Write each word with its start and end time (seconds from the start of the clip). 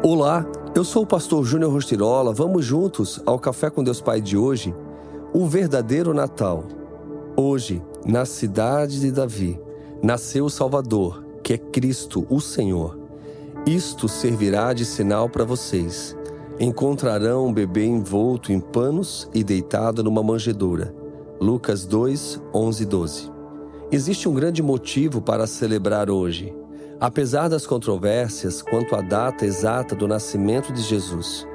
Olá, 0.00 0.46
eu 0.76 0.84
sou 0.84 1.02
o 1.02 1.06
pastor 1.06 1.44
Júnior 1.44 1.72
Rostirola. 1.72 2.32
Vamos 2.32 2.64
juntos 2.64 3.20
ao 3.26 3.36
Café 3.36 3.68
com 3.68 3.82
Deus 3.82 4.00
Pai 4.00 4.20
de 4.20 4.36
hoje, 4.36 4.72
o 5.34 5.44
verdadeiro 5.44 6.14
Natal. 6.14 6.62
Hoje, 7.36 7.82
na 8.06 8.24
cidade 8.24 9.00
de 9.00 9.10
Davi, 9.10 9.60
nasceu 10.00 10.44
o 10.44 10.50
Salvador, 10.50 11.24
que 11.42 11.54
é 11.54 11.58
Cristo, 11.58 12.24
o 12.30 12.40
Senhor. 12.40 12.96
Isto 13.66 14.08
servirá 14.08 14.72
de 14.72 14.84
sinal 14.84 15.28
para 15.28 15.44
vocês. 15.44 16.16
Encontrarão 16.60 17.48
um 17.48 17.52
bebê 17.52 17.84
envolto 17.84 18.52
em 18.52 18.60
panos 18.60 19.28
e 19.34 19.42
deitado 19.42 20.04
numa 20.04 20.22
manjedoura. 20.22 20.94
Lucas 21.40 21.84
2, 21.84 22.40
11 22.54 22.82
e 22.82 22.86
12. 22.86 23.32
Existe 23.90 24.28
um 24.28 24.34
grande 24.34 24.62
motivo 24.62 25.20
para 25.20 25.46
celebrar 25.46 26.08
hoje. 26.08 26.54
Apesar 27.00 27.48
das 27.48 27.64
controvérsias 27.64 28.60
quanto 28.60 28.96
à 28.96 29.00
data 29.00 29.46
exata 29.46 29.94
do 29.94 30.08
nascimento 30.08 30.72
de 30.72 30.82
Jesus, 30.82 31.46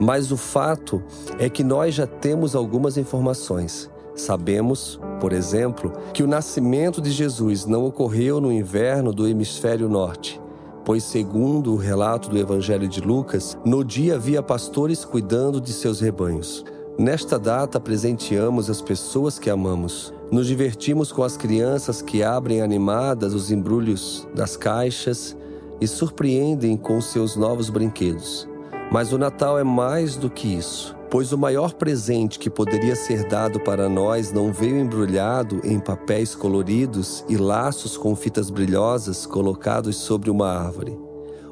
mas 0.00 0.30
o 0.30 0.36
fato 0.36 1.02
é 1.36 1.50
que 1.50 1.64
nós 1.64 1.96
já 1.96 2.06
temos 2.06 2.54
algumas 2.54 2.96
informações. 2.96 3.90
Sabemos, 4.14 5.00
por 5.20 5.32
exemplo, 5.32 5.92
que 6.12 6.22
o 6.22 6.28
nascimento 6.28 7.00
de 7.00 7.10
Jesus 7.10 7.66
não 7.66 7.84
ocorreu 7.84 8.40
no 8.40 8.52
inverno 8.52 9.12
do 9.12 9.26
hemisfério 9.26 9.88
norte, 9.88 10.40
pois, 10.84 11.02
segundo 11.02 11.72
o 11.72 11.76
relato 11.76 12.28
do 12.28 12.38
Evangelho 12.38 12.86
de 12.86 13.00
Lucas, 13.00 13.58
no 13.64 13.82
dia 13.82 14.14
havia 14.14 14.44
pastores 14.44 15.04
cuidando 15.04 15.60
de 15.60 15.72
seus 15.72 15.98
rebanhos. 15.98 16.64
Nesta 16.96 17.36
data, 17.36 17.80
presenteamos 17.80 18.70
as 18.70 18.80
pessoas 18.80 19.40
que 19.40 19.50
amamos. 19.50 20.13
Nos 20.30 20.46
divertimos 20.46 21.12
com 21.12 21.22
as 21.22 21.36
crianças 21.36 22.00
que 22.02 22.22
abrem 22.22 22.60
animadas 22.60 23.34
os 23.34 23.50
embrulhos 23.50 24.26
das 24.34 24.56
caixas 24.56 25.36
e 25.80 25.86
surpreendem 25.86 26.76
com 26.76 27.00
seus 27.00 27.36
novos 27.36 27.68
brinquedos. 27.68 28.48
Mas 28.90 29.12
o 29.12 29.18
Natal 29.18 29.58
é 29.58 29.64
mais 29.64 30.16
do 30.16 30.30
que 30.30 30.48
isso, 30.48 30.96
pois 31.10 31.32
o 31.32 31.38
maior 31.38 31.74
presente 31.74 32.38
que 32.38 32.50
poderia 32.50 32.96
ser 32.96 33.28
dado 33.28 33.60
para 33.60 33.88
nós 33.88 34.32
não 34.32 34.52
veio 34.52 34.78
embrulhado 34.78 35.60
em 35.62 35.78
papéis 35.78 36.34
coloridos 36.34 37.24
e 37.28 37.36
laços 37.36 37.96
com 37.96 38.16
fitas 38.16 38.50
brilhosas 38.50 39.26
colocados 39.26 39.96
sobre 39.96 40.30
uma 40.30 40.48
árvore. 40.48 40.98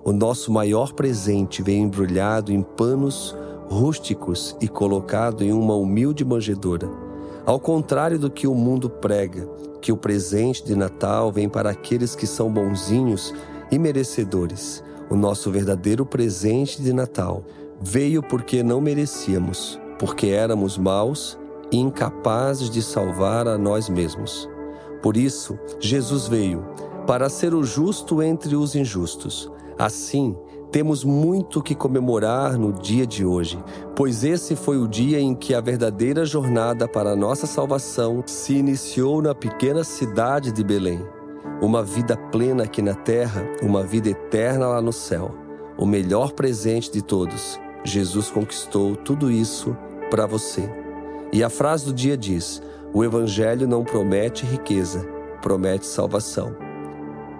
O 0.04 0.12
nosso 0.12 0.50
maior 0.50 0.92
presente 0.94 1.62
veio 1.62 1.82
embrulhado 1.82 2.52
em 2.52 2.62
panos 2.62 3.36
rústicos 3.68 4.56
e 4.60 4.66
colocado 4.66 5.44
em 5.44 5.52
uma 5.52 5.74
humilde 5.74 6.24
manjedoura. 6.24 7.11
Ao 7.44 7.58
contrário 7.58 8.20
do 8.20 8.30
que 8.30 8.46
o 8.46 8.54
mundo 8.54 8.88
prega, 8.88 9.48
que 9.80 9.90
o 9.90 9.96
presente 9.96 10.64
de 10.64 10.76
Natal 10.76 11.32
vem 11.32 11.48
para 11.48 11.70
aqueles 11.70 12.14
que 12.14 12.26
são 12.26 12.52
bonzinhos 12.52 13.34
e 13.70 13.78
merecedores. 13.78 14.82
O 15.10 15.16
nosso 15.16 15.50
verdadeiro 15.50 16.06
presente 16.06 16.80
de 16.80 16.92
Natal 16.92 17.44
veio 17.80 18.22
porque 18.22 18.62
não 18.62 18.80
merecíamos, 18.80 19.80
porque 19.98 20.28
éramos 20.28 20.78
maus 20.78 21.36
e 21.72 21.78
incapazes 21.78 22.70
de 22.70 22.80
salvar 22.80 23.48
a 23.48 23.58
nós 23.58 23.88
mesmos. 23.88 24.48
Por 25.02 25.16
isso, 25.16 25.58
Jesus 25.80 26.28
veio 26.28 26.64
para 27.08 27.28
ser 27.28 27.54
o 27.54 27.64
justo 27.64 28.22
entre 28.22 28.54
os 28.54 28.76
injustos. 28.76 29.50
Assim, 29.76 30.36
temos 30.72 31.04
muito 31.04 31.62
que 31.62 31.74
comemorar 31.74 32.58
no 32.58 32.72
dia 32.72 33.06
de 33.06 33.26
hoje, 33.26 33.62
pois 33.94 34.24
esse 34.24 34.56
foi 34.56 34.78
o 34.78 34.88
dia 34.88 35.20
em 35.20 35.34
que 35.34 35.54
a 35.54 35.60
verdadeira 35.60 36.24
jornada 36.24 36.88
para 36.88 37.10
a 37.10 37.16
nossa 37.16 37.46
salvação 37.46 38.24
se 38.26 38.54
iniciou 38.54 39.20
na 39.20 39.34
pequena 39.34 39.84
cidade 39.84 40.50
de 40.50 40.64
Belém. 40.64 41.06
Uma 41.60 41.82
vida 41.82 42.16
plena 42.16 42.64
aqui 42.64 42.80
na 42.80 42.94
terra, 42.94 43.46
uma 43.62 43.82
vida 43.82 44.08
eterna 44.08 44.66
lá 44.66 44.80
no 44.80 44.94
céu. 44.94 45.34
O 45.76 45.84
melhor 45.84 46.32
presente 46.32 46.90
de 46.90 47.02
todos. 47.02 47.60
Jesus 47.84 48.30
conquistou 48.30 48.96
tudo 48.96 49.30
isso 49.30 49.76
para 50.10 50.24
você. 50.24 50.68
E 51.32 51.44
a 51.44 51.50
frase 51.50 51.84
do 51.84 51.92
dia 51.92 52.16
diz: 52.16 52.62
O 52.94 53.04
Evangelho 53.04 53.68
não 53.68 53.84
promete 53.84 54.46
riqueza, 54.46 55.06
promete 55.42 55.84
salvação. 55.84 56.71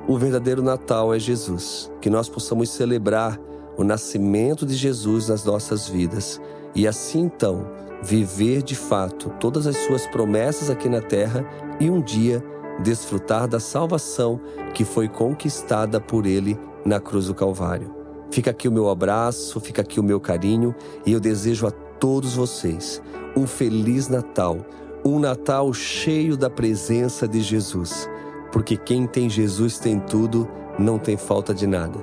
O 0.07 0.19
verdadeiro 0.19 0.63
Natal 0.63 1.15
é 1.15 1.19
Jesus, 1.19 1.91
que 2.01 2.11
nós 2.11 2.29
possamos 2.29 2.71
celebrar 2.71 3.39
o 3.77 3.85
nascimento 3.85 4.67
de 4.67 4.75
Jesus 4.75 5.29
nas 5.29 5.45
nossas 5.45 5.89
vidas. 5.89 6.41
E 6.75 6.89
assim 6.89 7.21
então 7.21 7.71
viver 8.03 8.63
de 8.63 8.75
fato 8.75 9.31
todas 9.39 9.65
as 9.67 9.77
suas 9.77 10.07
promessas 10.09 10.69
aqui 10.69 10.89
na 10.89 11.01
terra 11.01 11.47
e 11.79 11.89
um 11.89 12.01
dia 12.01 12.43
desfrutar 12.83 13.47
da 13.47 13.61
salvação 13.61 14.41
que 14.75 14.85
foi 14.85 15.09
conquistada 15.09 16.01
por 16.01 16.27
ele 16.27 16.59
na 16.84 16.99
cruz 16.99 17.27
do 17.27 17.34
Calvário. 17.34 17.95
Fica 18.31 18.51
aqui 18.51 18.67
o 18.67 18.73
meu 18.73 18.89
abraço, 18.89 19.61
fica 19.61 19.83
aqui 19.83 20.01
o 20.01 20.03
meu 20.03 20.19
carinho 20.19 20.75
e 21.07 21.13
eu 21.13 21.21
desejo 21.21 21.67
a 21.67 21.71
todos 21.71 22.34
vocês 22.34 23.01
um 23.37 23.47
feliz 23.47 24.09
Natal, 24.09 24.59
um 25.05 25.21
Natal 25.21 25.73
cheio 25.73 26.37
da 26.37 26.51
presença 26.51 27.29
de 27.29 27.41
Jesus 27.41 28.09
porque 28.53 28.77
quem 28.77 29.07
tem 29.07 29.29
Jesus 29.29 29.79
tem 29.79 29.99
tudo, 29.99 30.49
não 30.79 30.99
tem 30.99 31.17
falta 31.17 31.55
de 31.55 31.67
nada. 31.67 31.99